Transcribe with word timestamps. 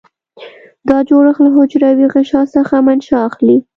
دا 0.89 0.97
جوړښت 1.09 1.41
له 1.45 1.49
حجروي 1.55 2.07
غشا 2.13 2.41
څخه 2.55 2.75
منشأ 2.87 3.17
اخلي. 3.29 3.55